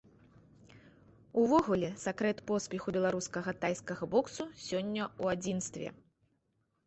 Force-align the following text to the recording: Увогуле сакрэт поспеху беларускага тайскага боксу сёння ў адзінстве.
Увогуле 1.41 1.89
сакрэт 2.03 2.37
поспеху 2.51 2.95
беларускага 2.97 3.53
тайскага 3.65 4.03
боксу 4.15 4.45
сёння 4.67 5.03
ў 5.21 5.37
адзінстве. 5.37 5.87